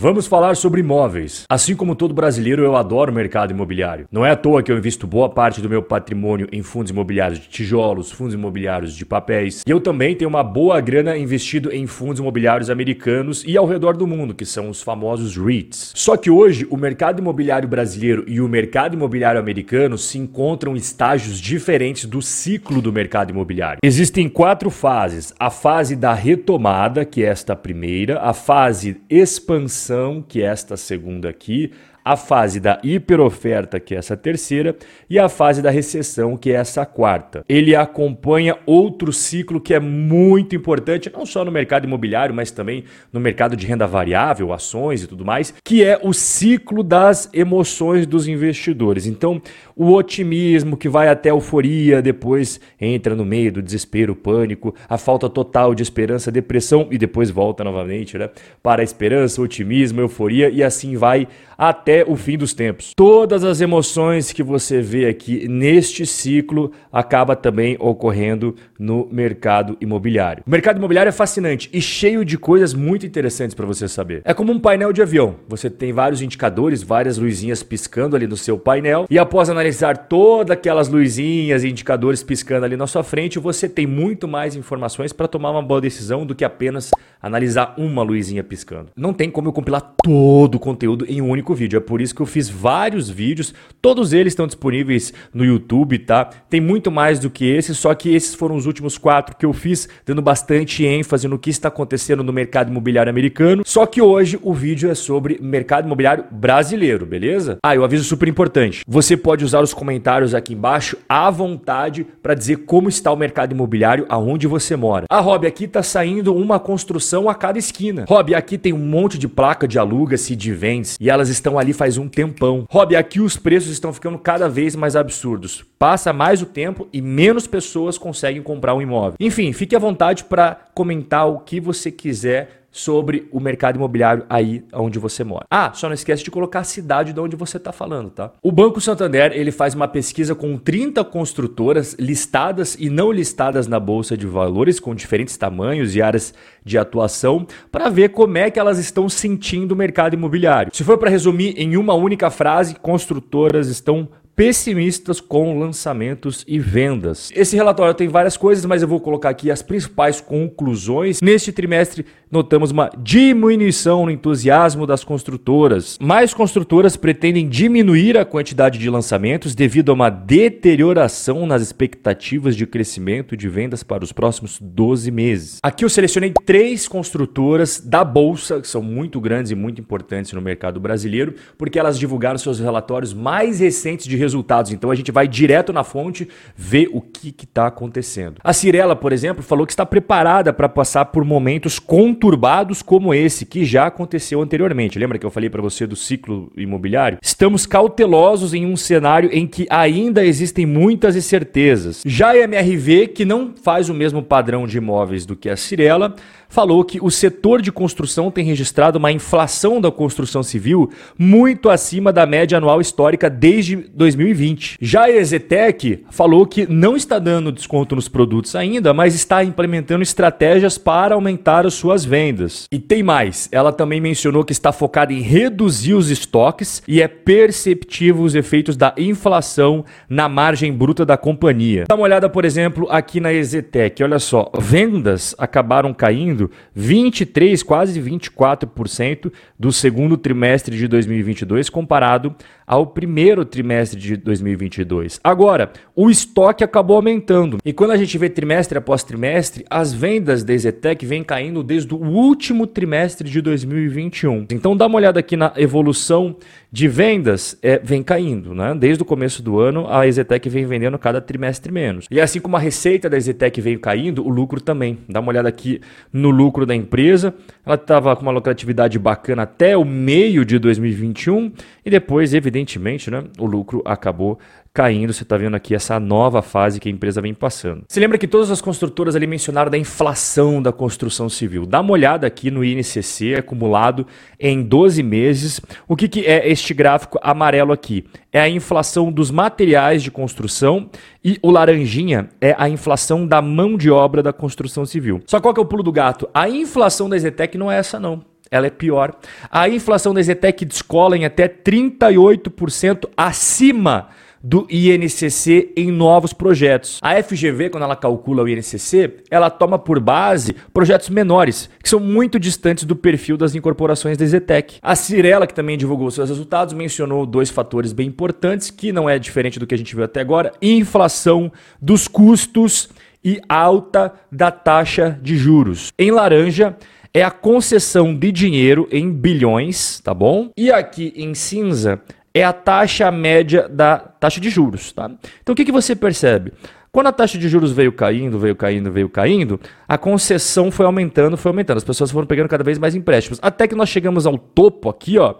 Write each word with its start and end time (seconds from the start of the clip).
Vamos 0.00 0.28
falar 0.28 0.54
sobre 0.54 0.80
imóveis. 0.80 1.42
Assim 1.48 1.74
como 1.74 1.96
todo 1.96 2.14
brasileiro, 2.14 2.62
eu 2.62 2.76
adoro 2.76 3.10
o 3.10 3.14
mercado 3.14 3.50
imobiliário. 3.50 4.06
Não 4.12 4.24
é 4.24 4.30
à 4.30 4.36
toa 4.36 4.62
que 4.62 4.70
eu 4.70 4.78
invisto 4.78 5.08
boa 5.08 5.28
parte 5.28 5.60
do 5.60 5.68
meu 5.68 5.82
patrimônio 5.82 6.46
em 6.52 6.62
fundos 6.62 6.92
imobiliários 6.92 7.40
de 7.40 7.48
tijolos, 7.48 8.12
fundos 8.12 8.32
imobiliários 8.32 8.94
de 8.94 9.04
papéis. 9.04 9.64
E 9.66 9.70
eu 9.72 9.80
também 9.80 10.14
tenho 10.14 10.28
uma 10.28 10.44
boa 10.44 10.80
grana 10.80 11.18
investido 11.18 11.72
em 11.72 11.84
fundos 11.88 12.20
imobiliários 12.20 12.70
americanos 12.70 13.42
e 13.44 13.56
ao 13.56 13.66
redor 13.66 13.96
do 13.96 14.06
mundo, 14.06 14.36
que 14.36 14.46
são 14.46 14.70
os 14.70 14.80
famosos 14.80 15.36
REITs. 15.36 15.90
Só 15.96 16.16
que 16.16 16.30
hoje 16.30 16.64
o 16.70 16.76
mercado 16.76 17.18
imobiliário 17.18 17.68
brasileiro 17.68 18.22
e 18.28 18.40
o 18.40 18.46
mercado 18.46 18.94
imobiliário 18.94 19.40
americano 19.40 19.98
se 19.98 20.16
encontram 20.16 20.76
em 20.76 20.78
estágios 20.78 21.40
diferentes 21.40 22.04
do 22.04 22.22
ciclo 22.22 22.80
do 22.80 22.92
mercado 22.92 23.30
imobiliário. 23.30 23.80
Existem 23.82 24.28
quatro 24.28 24.70
fases: 24.70 25.34
a 25.40 25.50
fase 25.50 25.96
da 25.96 26.14
retomada, 26.14 27.04
que 27.04 27.24
é 27.24 27.26
esta 27.26 27.56
primeira, 27.56 28.20
a 28.20 28.32
fase 28.32 29.00
expansão 29.10 29.87
que 30.22 30.42
esta 30.42 30.76
segunda 30.76 31.28
aqui, 31.28 31.72
a 32.08 32.16
fase 32.16 32.58
da 32.58 32.80
hiperoferta, 32.82 33.78
que 33.78 33.94
é 33.94 33.98
essa 33.98 34.16
terceira, 34.16 34.74
e 35.10 35.18
a 35.18 35.28
fase 35.28 35.60
da 35.60 35.68
recessão, 35.68 36.38
que 36.38 36.50
é 36.50 36.54
essa 36.54 36.86
quarta. 36.86 37.44
Ele 37.46 37.76
acompanha 37.76 38.56
outro 38.64 39.12
ciclo 39.12 39.60
que 39.60 39.74
é 39.74 39.78
muito 39.78 40.56
importante, 40.56 41.12
não 41.14 41.26
só 41.26 41.44
no 41.44 41.52
mercado 41.52 41.84
imobiliário, 41.84 42.34
mas 42.34 42.50
também 42.50 42.84
no 43.12 43.20
mercado 43.20 43.54
de 43.54 43.66
renda 43.66 43.86
variável, 43.86 44.54
ações 44.54 45.02
e 45.02 45.06
tudo 45.06 45.22
mais, 45.22 45.52
que 45.62 45.84
é 45.84 46.00
o 46.02 46.14
ciclo 46.14 46.82
das 46.82 47.28
emoções 47.34 48.06
dos 48.06 48.26
investidores. 48.26 49.06
Então, 49.06 49.42
o 49.76 49.92
otimismo 49.92 50.78
que 50.78 50.88
vai 50.88 51.08
até 51.08 51.28
a 51.28 51.32
euforia, 51.32 52.00
depois 52.00 52.58
entra 52.80 53.14
no 53.14 53.24
meio 53.24 53.52
do 53.52 53.60
desespero, 53.60 54.16
pânico, 54.16 54.74
a 54.88 54.96
falta 54.96 55.28
total 55.28 55.74
de 55.74 55.82
esperança, 55.82 56.32
depressão 56.32 56.88
e 56.90 56.96
depois 56.96 57.28
volta 57.28 57.62
novamente, 57.62 58.16
né? 58.16 58.30
Para 58.62 58.80
a 58.80 58.84
esperança, 58.84 59.42
otimismo, 59.42 60.00
euforia 60.00 60.48
e 60.48 60.62
assim 60.62 60.96
vai 60.96 61.28
até 61.58 61.97
o 62.06 62.16
fim 62.16 62.36
dos 62.36 62.52
tempos. 62.52 62.92
Todas 62.96 63.44
as 63.44 63.60
emoções 63.60 64.32
que 64.32 64.42
você 64.42 64.80
vê 64.80 65.06
aqui 65.06 65.48
neste 65.48 66.04
ciclo 66.06 66.72
acaba 66.92 67.34
também 67.34 67.76
ocorrendo 67.80 68.54
no 68.78 69.08
mercado 69.10 69.76
imobiliário. 69.80 70.42
O 70.46 70.50
mercado 70.50 70.78
imobiliário 70.78 71.08
é 71.08 71.12
fascinante 71.12 71.68
e 71.72 71.80
cheio 71.80 72.24
de 72.24 72.36
coisas 72.38 72.74
muito 72.74 73.06
interessantes 73.06 73.54
para 73.54 73.66
você 73.66 73.88
saber. 73.88 74.22
É 74.24 74.34
como 74.34 74.52
um 74.52 74.58
painel 74.58 74.92
de 74.92 75.02
avião. 75.02 75.36
Você 75.48 75.68
tem 75.70 75.92
vários 75.92 76.22
indicadores, 76.22 76.82
várias 76.82 77.18
luzinhas 77.18 77.62
piscando 77.62 78.16
ali 78.16 78.26
no 78.26 78.36
seu 78.36 78.58
painel 78.58 79.06
e 79.10 79.18
após 79.18 79.50
analisar 79.50 79.96
todas 80.08 80.50
aquelas 80.50 80.88
luzinhas 80.88 81.64
e 81.64 81.68
indicadores 81.68 82.22
piscando 82.22 82.64
ali 82.64 82.76
na 82.76 82.86
sua 82.86 83.02
frente, 83.02 83.38
você 83.38 83.68
tem 83.68 83.86
muito 83.86 84.28
mais 84.28 84.56
informações 84.56 85.12
para 85.12 85.28
tomar 85.28 85.50
uma 85.50 85.62
boa 85.62 85.80
decisão 85.80 86.26
do 86.26 86.34
que 86.34 86.44
apenas 86.44 86.90
analisar 87.20 87.74
uma 87.76 88.02
luzinha 88.02 88.44
piscando. 88.44 88.90
Não 88.96 89.12
tem 89.12 89.30
como 89.30 89.48
eu 89.48 89.52
compilar 89.52 89.94
todo 90.02 90.54
o 90.54 90.58
conteúdo 90.58 91.04
em 91.08 91.20
um 91.20 91.28
único 91.28 91.54
vídeo. 91.54 91.76
É 91.76 91.80
por 91.88 92.02
isso 92.02 92.14
que 92.14 92.20
eu 92.20 92.26
fiz 92.26 92.50
vários 92.50 93.08
vídeos, 93.08 93.54
todos 93.80 94.12
eles 94.12 94.32
estão 94.32 94.46
disponíveis 94.46 95.14
no 95.32 95.42
YouTube, 95.42 95.98
tá? 96.00 96.26
Tem 96.50 96.60
muito 96.60 96.90
mais 96.90 97.18
do 97.18 97.30
que 97.30 97.46
esse, 97.46 97.74
só 97.74 97.94
que 97.94 98.14
esses 98.14 98.34
foram 98.34 98.56
os 98.56 98.66
últimos 98.66 98.98
quatro 98.98 99.34
que 99.34 99.46
eu 99.46 99.54
fiz, 99.54 99.88
dando 100.04 100.20
bastante 100.20 100.84
ênfase 100.84 101.26
no 101.26 101.38
que 101.38 101.48
está 101.48 101.68
acontecendo 101.68 102.22
no 102.22 102.30
mercado 102.30 102.70
imobiliário 102.70 103.08
americano. 103.08 103.62
Só 103.64 103.86
que 103.86 104.02
hoje 104.02 104.38
o 104.42 104.52
vídeo 104.52 104.90
é 104.90 104.94
sobre 104.94 105.38
mercado 105.40 105.86
imobiliário 105.86 106.26
brasileiro, 106.30 107.06
beleza? 107.06 107.56
Ah, 107.64 107.74
e 107.74 107.78
aviso 107.82 108.04
super 108.04 108.28
importante. 108.28 108.82
Você 108.86 109.16
pode 109.16 109.42
usar 109.42 109.62
os 109.62 109.72
comentários 109.72 110.34
aqui 110.34 110.52
embaixo 110.52 110.98
à 111.08 111.30
vontade 111.30 112.06
para 112.22 112.34
dizer 112.34 112.66
como 112.66 112.90
está 112.90 113.10
o 113.10 113.16
mercado 113.16 113.52
imobiliário 113.52 114.04
aonde 114.10 114.46
você 114.46 114.76
mora. 114.76 115.06
Ah, 115.08 115.20
Rob, 115.20 115.46
aqui 115.46 115.64
está 115.64 115.82
saindo 115.82 116.36
uma 116.36 116.60
construção 116.60 117.30
a 117.30 117.34
cada 117.34 117.58
esquina. 117.58 118.04
Rob, 118.06 118.34
aqui 118.34 118.58
tem 118.58 118.74
um 118.74 118.78
monte 118.78 119.16
de 119.16 119.26
placa 119.26 119.66
de 119.66 119.78
aluga-se 119.78 120.36
de 120.36 120.52
vende 120.52 120.68
e 121.00 121.08
elas 121.08 121.28
estão 121.28 121.58
ali 121.58 121.67
faz 121.72 121.98
um 121.98 122.08
tempão. 122.08 122.66
Rob, 122.70 122.94
aqui 122.96 123.20
os 123.20 123.36
preços 123.36 123.70
estão 123.70 123.92
ficando 123.92 124.18
cada 124.18 124.48
vez 124.48 124.74
mais 124.74 124.96
absurdos. 124.96 125.64
Passa 125.78 126.12
mais 126.12 126.42
o 126.42 126.46
tempo 126.46 126.88
e 126.92 127.00
menos 127.00 127.46
pessoas 127.46 127.96
conseguem 127.96 128.42
comprar 128.42 128.74
um 128.74 128.82
imóvel. 128.82 129.16
Enfim, 129.20 129.52
fique 129.52 129.76
à 129.76 129.78
vontade 129.78 130.24
para 130.24 130.56
comentar 130.74 131.28
o 131.28 131.40
que 131.40 131.60
você 131.60 131.90
quiser 131.90 132.57
sobre 132.70 133.28
o 133.32 133.40
mercado 133.40 133.76
imobiliário 133.76 134.24
aí 134.28 134.64
onde 134.72 134.98
você 134.98 135.24
mora. 135.24 135.46
Ah, 135.50 135.72
só 135.74 135.88
não 135.88 135.94
esquece 135.94 136.22
de 136.22 136.30
colocar 136.30 136.60
a 136.60 136.64
cidade 136.64 137.12
de 137.12 137.20
onde 137.20 137.36
você 137.36 137.56
está 137.56 137.72
falando, 137.72 138.10
tá? 138.10 138.32
O 138.42 138.52
Banco 138.52 138.80
Santander 138.80 139.32
ele 139.34 139.50
faz 139.50 139.74
uma 139.74 139.88
pesquisa 139.88 140.34
com 140.34 140.56
30 140.56 141.04
construtoras 141.04 141.94
listadas 141.98 142.76
e 142.78 142.90
não 142.90 143.10
listadas 143.10 143.66
na 143.66 143.80
bolsa 143.80 144.16
de 144.16 144.26
valores 144.26 144.78
com 144.78 144.94
diferentes 144.94 145.36
tamanhos 145.36 145.96
e 145.96 146.02
áreas 146.02 146.34
de 146.64 146.76
atuação 146.76 147.46
para 147.72 147.88
ver 147.88 148.10
como 148.10 148.36
é 148.38 148.50
que 148.50 148.58
elas 148.58 148.78
estão 148.78 149.08
sentindo 149.08 149.72
o 149.72 149.76
mercado 149.76 150.14
imobiliário. 150.14 150.70
Se 150.74 150.84
for 150.84 150.98
para 150.98 151.10
resumir 151.10 151.54
em 151.56 151.76
uma 151.76 151.94
única 151.94 152.30
frase, 152.30 152.74
construtoras 152.74 153.68
estão 153.68 154.08
pessimistas 154.38 155.20
com 155.20 155.58
lançamentos 155.58 156.44
e 156.46 156.60
vendas. 156.60 157.28
Esse 157.34 157.56
relatório 157.56 157.92
tem 157.92 158.06
várias 158.06 158.36
coisas, 158.36 158.64
mas 158.64 158.82
eu 158.82 158.86
vou 158.86 159.00
colocar 159.00 159.30
aqui 159.30 159.50
as 159.50 159.62
principais 159.62 160.20
conclusões. 160.20 161.20
Neste 161.20 161.50
trimestre, 161.50 162.06
notamos 162.30 162.70
uma 162.70 162.88
diminuição 163.02 164.04
no 164.04 164.12
entusiasmo 164.12 164.86
das 164.86 165.02
construtoras. 165.02 165.98
Mais 166.00 166.32
construtoras 166.32 166.96
pretendem 166.96 167.48
diminuir 167.48 168.16
a 168.16 168.24
quantidade 168.24 168.78
de 168.78 168.88
lançamentos 168.88 169.56
devido 169.56 169.90
a 169.90 169.94
uma 169.94 170.08
deterioração 170.08 171.44
nas 171.44 171.60
expectativas 171.60 172.54
de 172.54 172.64
crescimento 172.64 173.36
de 173.36 173.48
vendas 173.48 173.82
para 173.82 174.04
os 174.04 174.12
próximos 174.12 174.60
12 174.60 175.10
meses. 175.10 175.58
Aqui 175.64 175.84
eu 175.84 175.88
selecionei 175.88 176.32
três 176.46 176.86
construtoras 176.86 177.80
da 177.80 178.04
bolsa, 178.04 178.60
que 178.60 178.68
são 178.68 178.82
muito 178.82 179.20
grandes 179.20 179.50
e 179.50 179.56
muito 179.56 179.80
importantes 179.80 180.32
no 180.32 180.40
mercado 180.40 180.78
brasileiro, 180.78 181.34
porque 181.56 181.76
elas 181.76 181.98
divulgaram 181.98 182.38
seus 182.38 182.60
relatórios 182.60 183.12
mais 183.12 183.58
recentes 183.58 184.06
de 184.06 184.14
resultados. 184.14 184.27
Então 184.74 184.90
a 184.90 184.94
gente 184.94 185.12
vai 185.12 185.26
direto 185.26 185.72
na 185.72 185.84
fonte 185.84 186.28
ver 186.56 186.88
o 186.92 187.00
que 187.00 187.34
está 187.42 187.66
acontecendo. 187.66 188.36
A 188.42 188.52
Cirela, 188.52 188.96
por 188.96 189.12
exemplo, 189.12 189.42
falou 189.42 189.66
que 189.66 189.72
está 189.72 189.86
preparada 189.86 190.52
para 190.52 190.68
passar 190.68 191.06
por 191.06 191.24
momentos 191.24 191.78
conturbados 191.78 192.82
como 192.82 193.14
esse, 193.14 193.46
que 193.46 193.64
já 193.64 193.86
aconteceu 193.86 194.40
anteriormente. 194.42 194.98
Lembra 194.98 195.18
que 195.18 195.26
eu 195.26 195.30
falei 195.30 195.50
para 195.50 195.62
você 195.62 195.86
do 195.86 195.96
ciclo 195.96 196.52
imobiliário? 196.56 197.18
Estamos 197.22 197.66
cautelosos 197.66 198.54
em 198.54 198.66
um 198.66 198.76
cenário 198.76 199.30
em 199.32 199.46
que 199.46 199.66
ainda 199.70 200.24
existem 200.24 200.66
muitas 200.66 201.16
incertezas. 201.16 202.02
Já 202.04 202.30
a 202.30 202.38
MRV, 202.38 203.08
que 203.08 203.24
não 203.24 203.54
faz 203.62 203.88
o 203.88 203.94
mesmo 203.94 204.22
padrão 204.22 204.66
de 204.66 204.78
imóveis 204.78 205.24
do 205.24 205.36
que 205.36 205.48
a 205.48 205.56
Cirela, 205.56 206.14
falou 206.48 206.82
que 206.84 206.98
o 207.00 207.10
setor 207.10 207.60
de 207.60 207.70
construção 207.70 208.30
tem 208.30 208.44
registrado 208.44 208.98
uma 208.98 209.12
inflação 209.12 209.80
da 209.80 209.90
construção 209.90 210.42
civil 210.42 210.90
muito 211.18 211.68
acima 211.68 212.12
da 212.12 212.26
média 212.26 212.58
anual 212.58 212.80
histórica 212.80 213.28
desde 213.28 213.76
2020. 213.76 214.78
Já 214.80 215.04
a 215.04 215.10
Exetec 215.10 216.04
falou 216.10 216.46
que 216.46 216.66
não 216.70 216.96
está 216.96 217.18
dando 217.18 217.52
desconto 217.52 217.94
nos 217.94 218.08
produtos 218.08 218.56
ainda, 218.56 218.94
mas 218.94 219.14
está 219.14 219.44
implementando 219.44 220.02
estratégias 220.02 220.78
para 220.78 221.14
aumentar 221.14 221.66
as 221.66 221.74
suas 221.74 222.04
vendas. 222.04 222.66
E 222.72 222.78
tem 222.78 223.02
mais, 223.02 223.48
ela 223.52 223.72
também 223.72 224.00
mencionou 224.00 224.44
que 224.44 224.52
está 224.52 224.72
focada 224.72 225.12
em 225.12 225.20
reduzir 225.20 225.94
os 225.94 226.10
estoques 226.10 226.82
e 226.88 227.02
é 227.02 227.08
perceptível 227.08 228.22
os 228.22 228.34
efeitos 228.34 228.76
da 228.76 228.94
inflação 228.96 229.84
na 230.08 230.28
margem 230.28 230.72
bruta 230.72 231.04
da 231.04 231.16
companhia. 231.16 231.84
Dá 231.88 231.94
uma 231.94 232.04
olhada, 232.04 232.28
por 232.28 232.44
exemplo, 232.44 232.86
aqui 232.90 233.20
na 233.20 233.32
Exetec. 233.32 234.02
Olha 234.02 234.18
só, 234.18 234.50
vendas 234.58 235.34
acabaram 235.38 235.92
caindo 235.92 236.37
crescendo 236.38 236.50
23, 236.74 237.62
quase 237.62 238.00
24% 238.00 239.32
do 239.58 239.72
segundo 239.72 240.16
trimestre 240.16 240.76
de 240.76 240.86
2022 240.86 241.68
comparado 241.68 242.34
ao 242.68 242.86
primeiro 242.86 243.46
trimestre 243.46 243.98
de 243.98 244.16
2022. 244.16 245.18
Agora, 245.24 245.72
o 245.96 246.10
estoque 246.10 246.62
acabou 246.62 246.96
aumentando. 246.96 247.56
E 247.64 247.72
quando 247.72 247.92
a 247.92 247.96
gente 247.96 248.16
vê 248.18 248.28
trimestre 248.28 248.76
após 248.76 249.02
trimestre, 249.02 249.64
as 249.70 249.94
vendas 249.94 250.44
da 250.44 250.52
Ezetec 250.52 251.04
vêm 251.06 251.24
caindo 251.24 251.62
desde 251.62 251.94
o 251.94 251.98
último 251.98 252.66
trimestre 252.66 253.28
de 253.28 253.40
2021. 253.40 254.46
Então 254.50 254.76
dá 254.76 254.86
uma 254.86 254.96
olhada 254.96 255.18
aqui 255.18 255.34
na 255.34 255.52
evolução 255.56 256.36
de 256.70 256.86
vendas, 256.86 257.56
é, 257.62 257.78
vem 257.78 258.02
caindo. 258.02 258.54
Né? 258.54 258.76
Desde 258.78 259.02
o 259.02 259.06
começo 259.06 259.42
do 259.42 259.58
ano, 259.58 259.86
a 259.88 260.06
Ezetec 260.06 260.46
vem 260.50 260.66
vendendo 260.66 260.98
cada 260.98 261.22
trimestre 261.22 261.72
menos. 261.72 262.06
E 262.10 262.20
assim 262.20 262.38
como 262.38 262.56
a 262.56 262.60
receita 262.60 263.08
da 263.08 263.16
Ezetec 263.16 263.58
veio 263.62 263.80
caindo, 263.80 264.22
o 264.22 264.28
lucro 264.28 264.60
também. 264.60 264.98
Dá 265.08 265.20
uma 265.20 265.30
olhada 265.30 265.48
aqui 265.48 265.80
no 266.12 266.27
lucro 266.30 266.66
da 266.66 266.74
empresa. 266.74 267.34
Ela 267.64 267.74
estava 267.74 268.14
com 268.16 268.22
uma 268.22 268.32
lucratividade 268.32 268.98
bacana 268.98 269.42
até 269.42 269.76
o 269.76 269.84
meio 269.84 270.44
de 270.44 270.58
2021 270.58 271.52
e 271.84 271.90
depois, 271.90 272.34
evidentemente, 272.34 273.10
né, 273.10 273.24
o 273.38 273.46
lucro 273.46 273.82
acabou 273.84 274.38
caindo. 274.78 275.12
Você 275.12 275.24
está 275.24 275.36
vendo 275.36 275.56
aqui 275.56 275.74
essa 275.74 275.98
nova 275.98 276.40
fase 276.40 276.78
que 276.78 276.88
a 276.88 276.92
empresa 276.92 277.20
vem 277.20 277.34
passando. 277.34 277.82
Você 277.88 277.98
lembra 277.98 278.16
que 278.16 278.28
todas 278.28 278.48
as 278.48 278.60
construtoras 278.60 279.16
ali 279.16 279.26
mencionaram 279.26 279.72
da 279.72 279.76
inflação 279.76 280.62
da 280.62 280.70
construção 280.70 281.28
civil. 281.28 281.66
Dá 281.66 281.80
uma 281.80 281.90
olhada 281.90 282.28
aqui 282.28 282.48
no 282.48 282.64
INCC 282.64 283.34
acumulado 283.34 284.06
em 284.38 284.62
12 284.62 285.02
meses. 285.02 285.60
O 285.88 285.96
que, 285.96 286.06
que 286.06 286.24
é 286.24 286.48
este 286.48 286.72
gráfico 286.72 287.18
amarelo 287.20 287.72
aqui? 287.72 288.04
É 288.32 288.40
a 288.40 288.48
inflação 288.48 289.10
dos 289.10 289.32
materiais 289.32 290.00
de 290.00 290.12
construção 290.12 290.88
e 291.24 291.40
o 291.42 291.50
laranjinha 291.50 292.28
é 292.40 292.54
a 292.56 292.68
inflação 292.68 293.26
da 293.26 293.42
mão 293.42 293.76
de 293.76 293.90
obra 293.90 294.22
da 294.22 294.32
construção 294.32 294.86
civil. 294.86 295.20
Só 295.26 295.40
qual 295.40 295.52
que 295.52 295.58
é 295.58 295.62
o 295.62 295.66
pulo 295.66 295.82
do 295.82 295.90
gato? 295.90 296.30
A 296.32 296.48
inflação 296.48 297.08
da 297.08 297.18
Zetec 297.18 297.58
não 297.58 297.68
é 297.68 297.78
essa 297.78 297.98
não. 297.98 298.22
ela 298.48 298.68
é 298.68 298.70
pior. 298.70 299.12
A 299.50 299.68
inflação 299.68 300.14
da 300.14 300.22
Zetec 300.22 300.64
descola 300.64 301.16
em 301.16 301.24
até 301.24 301.48
38% 301.48 303.08
acima 303.16 304.08
do 304.42 304.66
INCC 304.70 305.72
em 305.76 305.90
novos 305.90 306.32
projetos. 306.32 306.98
A 307.02 307.20
FGV, 307.22 307.70
quando 307.70 307.84
ela 307.84 307.96
calcula 307.96 308.42
o 308.42 308.48
INCC, 308.48 309.24
ela 309.30 309.50
toma 309.50 309.78
por 309.78 310.00
base 310.00 310.54
projetos 310.72 311.08
menores, 311.08 311.68
que 311.82 311.88
são 311.88 312.00
muito 312.00 312.38
distantes 312.38 312.84
do 312.84 312.96
perfil 312.96 313.36
das 313.36 313.54
incorporações 313.54 314.16
da 314.16 314.26
Zetec. 314.26 314.78
A 314.82 314.94
Cirela, 314.94 315.46
que 315.46 315.54
também 315.54 315.76
divulgou 315.76 316.10
seus 316.10 316.28
resultados, 316.28 316.74
mencionou 316.74 317.26
dois 317.26 317.50
fatores 317.50 317.92
bem 317.92 318.08
importantes, 318.08 318.70
que 318.70 318.92
não 318.92 319.08
é 319.08 319.18
diferente 319.18 319.58
do 319.58 319.66
que 319.66 319.74
a 319.74 319.78
gente 319.78 319.94
viu 319.94 320.04
até 320.04 320.20
agora: 320.20 320.52
inflação 320.62 321.52
dos 321.80 322.06
custos 322.06 322.88
e 323.24 323.40
alta 323.48 324.12
da 324.30 324.50
taxa 324.50 325.18
de 325.20 325.36
juros. 325.36 325.92
Em 325.98 326.10
laranja, 326.10 326.76
é 327.12 327.22
a 327.22 327.30
concessão 327.30 328.14
de 328.14 328.30
dinheiro 328.30 328.88
em 328.92 329.10
bilhões, 329.10 330.00
tá 330.00 330.14
bom? 330.14 330.50
E 330.56 330.70
aqui 330.70 331.12
em 331.16 331.34
cinza 331.34 332.00
é 332.34 332.44
a 332.44 332.52
taxa 332.52 333.10
média 333.10 333.68
da 333.68 333.98
taxa 333.98 334.40
de 334.40 334.50
juros. 334.50 334.92
Tá? 334.92 335.10
Então 335.42 335.52
o 335.52 335.56
que, 335.56 335.64
que 335.64 335.72
você 335.72 335.96
percebe? 335.96 336.52
Quando 336.90 337.08
a 337.08 337.12
taxa 337.12 337.36
de 337.38 337.48
juros 337.48 337.70
veio 337.72 337.92
caindo, 337.92 338.38
veio 338.38 338.56
caindo, 338.56 338.90
veio 338.90 339.08
caindo, 339.08 339.60
a 339.86 339.98
concessão 339.98 340.70
foi 340.70 340.86
aumentando, 340.86 341.36
foi 341.36 341.50
aumentando. 341.50 341.76
As 341.76 341.84
pessoas 341.84 342.10
foram 342.10 342.26
pegando 342.26 342.48
cada 342.48 342.64
vez 342.64 342.78
mais 342.78 342.94
empréstimos. 342.94 343.38
Até 343.42 343.68
que 343.68 343.74
nós 343.74 343.88
chegamos 343.88 344.26
ao 344.26 344.38
topo 344.38 344.88
aqui, 344.88 345.18
ó, 345.18 345.34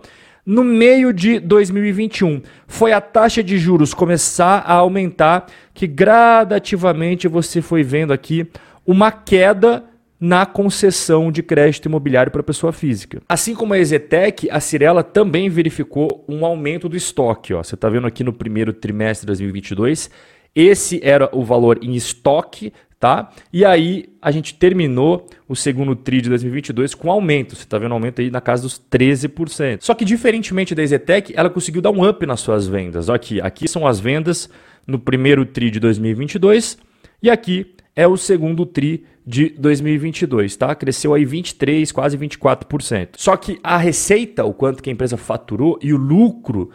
no 0.44 0.62
meio 0.62 1.12
de 1.12 1.40
2021. 1.40 2.42
Foi 2.66 2.92
a 2.92 3.00
taxa 3.00 3.42
de 3.42 3.58
juros 3.58 3.94
começar 3.94 4.62
a 4.66 4.74
aumentar, 4.74 5.46
que 5.72 5.86
gradativamente 5.86 7.26
você 7.28 7.62
foi 7.62 7.82
vendo 7.82 8.12
aqui 8.12 8.46
uma 8.86 9.10
queda 9.10 9.84
na 10.20 10.44
concessão 10.44 11.30
de 11.30 11.42
crédito 11.42 11.86
imobiliário 11.86 12.32
para 12.32 12.42
pessoa 12.42 12.72
física. 12.72 13.22
Assim 13.28 13.54
como 13.54 13.74
a 13.74 13.78
Exetec, 13.78 14.50
a 14.50 14.58
Cirela 14.58 15.02
também 15.04 15.48
verificou 15.48 16.24
um 16.28 16.44
aumento 16.44 16.88
do 16.88 16.96
estoque. 16.96 17.54
Ó. 17.54 17.62
Você 17.62 17.74
está 17.74 17.88
vendo 17.88 18.06
aqui 18.06 18.24
no 18.24 18.32
primeiro 18.32 18.72
trimestre 18.72 19.22
de 19.22 19.28
2022, 19.28 20.10
esse 20.54 21.00
era 21.04 21.28
o 21.32 21.44
valor 21.44 21.78
em 21.82 21.94
estoque, 21.94 22.72
tá? 22.98 23.30
E 23.52 23.64
aí 23.64 24.06
a 24.20 24.30
gente 24.30 24.54
terminou 24.54 25.28
o 25.48 25.54
segundo 25.54 25.94
TRI 25.94 26.22
de 26.22 26.28
2022 26.30 26.94
com 26.94 27.10
aumento. 27.10 27.54
Você 27.54 27.62
está 27.62 27.78
vendo 27.78 27.92
um 27.92 27.94
aumento 27.94 28.20
aí 28.20 28.30
na 28.30 28.40
casa 28.40 28.62
dos 28.62 28.80
13%. 28.90 29.78
Só 29.82 29.94
que 29.94 30.04
diferentemente 30.04 30.74
da 30.74 30.82
Exetec, 30.82 31.32
ela 31.36 31.48
conseguiu 31.48 31.80
dar 31.80 31.90
um 31.90 32.08
up 32.08 32.26
nas 32.26 32.40
suas 32.40 32.66
vendas. 32.66 33.08
Ó, 33.08 33.14
aqui, 33.14 33.40
aqui 33.40 33.68
são 33.68 33.86
as 33.86 34.00
vendas 34.00 34.50
no 34.86 34.98
primeiro 34.98 35.44
TRI 35.44 35.70
de 35.70 35.78
2022 35.78 36.78
e 37.22 37.30
aqui 37.30 37.74
é 37.98 38.06
o 38.06 38.16
segundo 38.16 38.64
TRI 38.64 39.04
de 39.26 39.48
2022, 39.58 40.54
tá? 40.54 40.72
Cresceu 40.72 41.14
aí 41.14 41.24
23, 41.24 41.90
quase 41.90 42.16
24%. 42.16 43.08
Só 43.16 43.36
que 43.36 43.58
a 43.60 43.76
receita, 43.76 44.44
o 44.44 44.54
quanto 44.54 44.80
que 44.80 44.88
a 44.88 44.92
empresa 44.92 45.16
faturou 45.16 45.76
e 45.82 45.92
o 45.92 45.96
lucro 45.96 46.70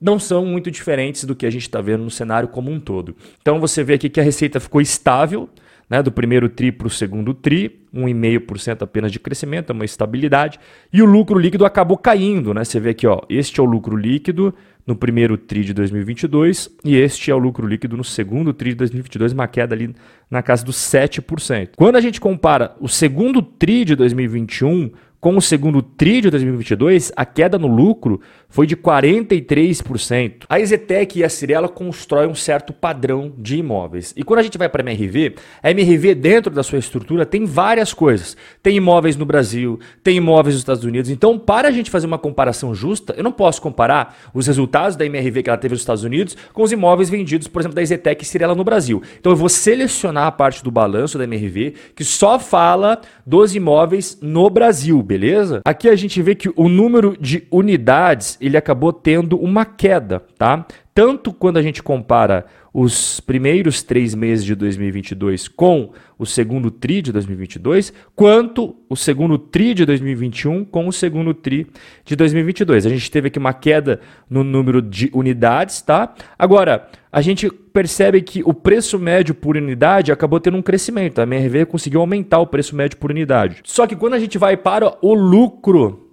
não 0.00 0.18
são 0.18 0.44
muito 0.44 0.72
diferentes 0.72 1.22
do 1.26 1.36
que 1.36 1.46
a 1.46 1.50
gente 1.50 1.62
está 1.62 1.80
vendo 1.80 2.02
no 2.02 2.10
cenário 2.10 2.48
como 2.48 2.72
um 2.72 2.80
todo. 2.80 3.14
Então 3.40 3.60
você 3.60 3.84
vê 3.84 3.94
aqui 3.94 4.10
que 4.10 4.18
a 4.18 4.24
receita 4.24 4.58
ficou 4.58 4.80
estável, 4.80 5.48
né, 5.88 6.02
do 6.02 6.10
primeiro 6.10 6.48
TRI 6.48 6.72
para 6.72 6.86
o 6.86 6.90
segundo 6.90 7.34
TRI, 7.34 7.80
1,5% 7.94 8.82
apenas 8.82 9.12
de 9.12 9.20
crescimento, 9.20 9.70
é 9.70 9.72
uma 9.72 9.84
estabilidade, 9.84 10.58
e 10.92 11.02
o 11.02 11.06
lucro 11.06 11.38
líquido 11.38 11.64
acabou 11.64 11.96
caindo. 11.96 12.52
Né? 12.52 12.64
Você 12.64 12.80
vê 12.80 12.90
aqui, 12.90 13.06
ó, 13.06 13.20
este 13.28 13.60
é 13.60 13.62
o 13.62 13.66
lucro 13.66 13.96
líquido 13.96 14.54
no 14.86 14.94
primeiro 14.94 15.36
TRI 15.36 15.64
de 15.64 15.74
2022 15.74 16.70
e 16.84 16.96
este 16.96 17.30
é 17.30 17.34
o 17.34 17.38
lucro 17.38 17.66
líquido 17.66 17.96
no 17.96 18.04
segundo 18.04 18.52
TRI 18.52 18.70
de 18.70 18.76
2022, 18.76 19.32
uma 19.32 19.48
queda 19.48 19.74
ali 19.74 19.94
na 20.30 20.42
casa 20.42 20.64
dos 20.64 20.76
7%. 20.76 21.70
Quando 21.76 21.96
a 21.96 22.00
gente 22.00 22.20
compara 22.20 22.74
o 22.80 22.88
segundo 22.88 23.40
TRI 23.40 23.84
de 23.84 23.96
2021 23.96 24.90
com 25.24 25.38
o 25.38 25.40
segundo 25.40 25.80
TRI 25.80 26.20
de 26.20 26.28
2022, 26.28 27.10
a 27.16 27.24
queda 27.24 27.58
no 27.58 27.66
lucro 27.66 28.20
foi 28.46 28.66
de 28.66 28.76
43%. 28.76 30.44
A 30.50 30.60
Exetec 30.60 31.18
e 31.18 31.24
a 31.24 31.30
Cirela 31.30 31.66
constroem 31.66 32.28
um 32.28 32.34
certo 32.34 32.74
padrão 32.74 33.32
de 33.38 33.56
imóveis. 33.56 34.12
E 34.18 34.22
quando 34.22 34.40
a 34.40 34.42
gente 34.42 34.58
vai 34.58 34.68
para 34.68 34.82
a 34.82 34.92
MRV, 34.92 35.36
a 35.62 35.70
MRV 35.70 36.14
dentro 36.14 36.52
da 36.52 36.62
sua 36.62 36.78
estrutura 36.78 37.24
tem 37.24 37.46
várias 37.46 37.94
coisas. 37.94 38.36
Tem 38.62 38.76
imóveis 38.76 39.16
no 39.16 39.24
Brasil, 39.24 39.80
tem 40.02 40.18
imóveis 40.18 40.56
nos 40.56 40.60
Estados 40.60 40.84
Unidos. 40.84 41.10
Então, 41.10 41.38
para 41.38 41.68
a 41.68 41.70
gente 41.70 41.90
fazer 41.90 42.06
uma 42.06 42.18
comparação 42.18 42.74
justa, 42.74 43.14
eu 43.16 43.24
não 43.24 43.32
posso 43.32 43.62
comparar 43.62 44.30
os 44.34 44.46
resultados 44.46 44.94
da 44.94 45.06
MRV 45.06 45.42
que 45.42 45.48
ela 45.48 45.58
teve 45.58 45.72
nos 45.72 45.80
Estados 45.80 46.04
Unidos 46.04 46.36
com 46.52 46.62
os 46.62 46.70
imóveis 46.70 47.08
vendidos, 47.08 47.48
por 47.48 47.62
exemplo, 47.62 47.76
da 47.76 47.80
Exetec 47.80 48.22
e 48.22 48.26
Cirela 48.26 48.54
no 48.54 48.62
Brasil. 48.62 49.02
Então, 49.18 49.32
eu 49.32 49.36
vou 49.36 49.48
selecionar 49.48 50.26
a 50.26 50.32
parte 50.32 50.62
do 50.62 50.70
balanço 50.70 51.16
da 51.16 51.24
MRV 51.24 51.72
que 51.96 52.04
só 52.04 52.38
fala 52.38 53.00
dos 53.24 53.54
imóveis 53.56 54.18
no 54.20 54.50
Brasil, 54.50 55.02
beleza? 55.14 55.60
Aqui 55.64 55.88
a 55.88 55.94
gente 55.94 56.20
vê 56.20 56.34
que 56.34 56.50
o 56.56 56.68
número 56.68 57.16
de 57.20 57.46
unidades 57.48 58.36
ele 58.40 58.56
acabou 58.56 58.92
tendo 58.92 59.38
uma 59.38 59.64
queda, 59.64 60.20
tá? 60.36 60.66
Tanto 60.94 61.32
quando 61.32 61.56
a 61.56 61.62
gente 61.62 61.82
compara 61.82 62.46
os 62.72 63.18
primeiros 63.18 63.82
três 63.82 64.14
meses 64.14 64.44
de 64.44 64.54
2022 64.54 65.48
com 65.48 65.92
o 66.16 66.24
segundo 66.24 66.70
TRI 66.70 67.02
de 67.02 67.12
2022, 67.12 67.92
quanto 68.14 68.76
o 68.88 68.94
segundo 68.94 69.36
TRI 69.36 69.74
de 69.74 69.84
2021 69.84 70.64
com 70.64 70.86
o 70.86 70.92
segundo 70.92 71.34
TRI 71.34 71.66
de 72.04 72.14
2022. 72.14 72.86
A 72.86 72.88
gente 72.88 73.10
teve 73.10 73.26
aqui 73.26 73.40
uma 73.40 73.52
queda 73.52 74.00
no 74.30 74.44
número 74.44 74.80
de 74.80 75.10
unidades, 75.12 75.82
tá? 75.82 76.14
Agora, 76.38 76.88
a 77.10 77.20
gente 77.20 77.50
percebe 77.50 78.22
que 78.22 78.42
o 78.44 78.54
preço 78.54 78.96
médio 78.96 79.34
por 79.34 79.56
unidade 79.56 80.12
acabou 80.12 80.38
tendo 80.38 80.56
um 80.56 80.62
crescimento. 80.62 81.20
A 81.20 81.24
MRV 81.24 81.66
conseguiu 81.66 82.00
aumentar 82.00 82.38
o 82.38 82.46
preço 82.46 82.76
médio 82.76 82.98
por 82.98 83.10
unidade. 83.10 83.62
Só 83.64 83.84
que 83.84 83.96
quando 83.96 84.14
a 84.14 84.18
gente 84.20 84.38
vai 84.38 84.56
para 84.56 84.96
o 85.02 85.12
lucro, 85.12 86.03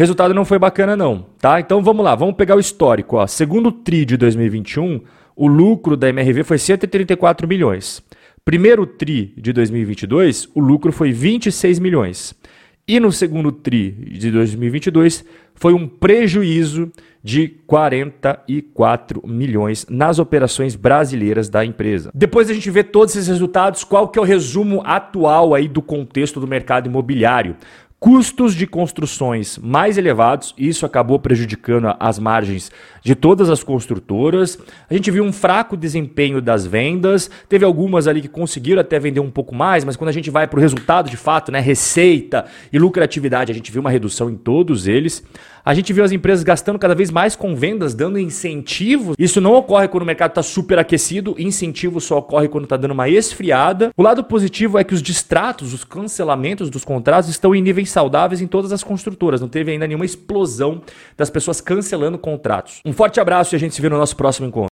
resultado 0.00 0.32
não 0.32 0.44
foi 0.44 0.58
bacana 0.58 0.96
não, 0.96 1.26
tá? 1.38 1.60
Então 1.60 1.82
vamos 1.82 2.04
lá, 2.04 2.14
vamos 2.14 2.34
pegar 2.34 2.56
o 2.56 2.60
histórico. 2.60 3.16
Ó. 3.16 3.26
Segundo 3.26 3.70
TRI 3.70 4.04
de 4.04 4.16
2021, 4.16 5.00
o 5.36 5.46
lucro 5.46 5.96
da 5.96 6.08
MRV 6.08 6.42
foi 6.42 6.58
134 6.58 7.46
milhões. 7.46 8.02
Primeiro 8.44 8.86
TRI 8.86 9.34
de 9.36 9.52
2022, 9.52 10.48
o 10.54 10.60
lucro 10.60 10.90
foi 10.90 11.12
26 11.12 11.78
milhões. 11.78 12.34
E 12.88 12.98
no 12.98 13.12
segundo 13.12 13.52
TRI 13.52 13.90
de 14.18 14.30
2022, 14.30 15.24
foi 15.54 15.74
um 15.74 15.86
prejuízo 15.86 16.90
de 17.22 17.48
44 17.66 19.22
milhões 19.26 19.86
nas 19.88 20.18
operações 20.18 20.74
brasileiras 20.74 21.50
da 21.50 21.64
empresa. 21.64 22.10
Depois 22.14 22.48
a 22.48 22.54
gente 22.54 22.70
vê 22.70 22.82
todos 22.82 23.14
esses 23.14 23.28
resultados, 23.28 23.84
qual 23.84 24.08
que 24.08 24.18
é 24.18 24.22
o 24.22 24.24
resumo 24.24 24.82
atual 24.84 25.54
aí 25.54 25.68
do 25.68 25.82
contexto 25.82 26.40
do 26.40 26.48
mercado 26.48 26.88
imobiliário? 26.88 27.54
Custos 28.00 28.54
de 28.54 28.66
construções 28.66 29.58
mais 29.58 29.98
elevados, 29.98 30.54
isso 30.56 30.86
acabou 30.86 31.18
prejudicando 31.18 31.94
as 32.00 32.18
margens 32.18 32.72
de 33.02 33.14
todas 33.14 33.50
as 33.50 33.62
construtoras. 33.62 34.58
A 34.88 34.94
gente 34.94 35.10
viu 35.10 35.22
um 35.22 35.30
fraco 35.30 35.76
desempenho 35.76 36.40
das 36.40 36.64
vendas, 36.64 37.30
teve 37.46 37.62
algumas 37.62 38.08
ali 38.08 38.22
que 38.22 38.28
conseguiram 38.28 38.80
até 38.80 38.98
vender 38.98 39.20
um 39.20 39.30
pouco 39.30 39.54
mais, 39.54 39.84
mas 39.84 39.96
quando 39.96 40.08
a 40.08 40.12
gente 40.12 40.30
vai 40.30 40.46
para 40.48 40.58
o 40.58 40.62
resultado 40.62 41.10
de 41.10 41.16
fato, 41.18 41.52
né, 41.52 41.60
receita 41.60 42.46
e 42.72 42.78
lucratividade, 42.78 43.52
a 43.52 43.54
gente 43.54 43.70
viu 43.70 43.82
uma 43.82 43.90
redução 43.90 44.30
em 44.30 44.36
todos 44.36 44.88
eles. 44.88 45.22
A 45.64 45.74
gente 45.74 45.92
viu 45.92 46.02
as 46.02 46.10
empresas 46.10 46.42
gastando 46.42 46.78
cada 46.78 46.94
vez 46.94 47.10
mais 47.10 47.36
com 47.36 47.54
vendas, 47.54 47.94
dando 47.94 48.18
incentivos. 48.18 49.14
Isso 49.18 49.40
não 49.40 49.54
ocorre 49.54 49.88
quando 49.88 50.04
o 50.04 50.06
mercado 50.06 50.30
está 50.30 50.42
super 50.42 50.78
aquecido, 50.78 51.34
incentivo 51.38 52.00
só 52.00 52.18
ocorre 52.18 52.48
quando 52.48 52.64
está 52.64 52.76
dando 52.76 52.92
uma 52.92 53.08
esfriada. 53.08 53.90
O 53.96 54.02
lado 54.02 54.24
positivo 54.24 54.78
é 54.78 54.84
que 54.84 54.94
os 54.94 55.02
distratos, 55.02 55.74
os 55.74 55.84
cancelamentos 55.84 56.70
dos 56.70 56.84
contratos 56.84 57.28
estão 57.28 57.54
em 57.54 57.62
saudáveis 57.90 58.40
em 58.40 58.46
todas 58.46 58.72
as 58.72 58.82
construtoras. 58.82 59.40
Não 59.40 59.48
teve 59.48 59.72
ainda 59.72 59.86
nenhuma 59.86 60.04
explosão 60.04 60.82
das 61.16 61.30
pessoas 61.30 61.60
cancelando 61.60 62.18
contratos. 62.18 62.80
Um 62.84 62.92
forte 62.92 63.20
abraço 63.20 63.54
e 63.54 63.56
a 63.56 63.58
gente 63.58 63.74
se 63.74 63.82
vê 63.82 63.88
no 63.88 63.98
nosso 63.98 64.16
próximo 64.16 64.46
encontro. 64.46 64.68